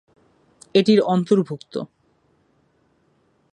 [0.75, 1.73] এটি র অন্তর্ভুক্ত।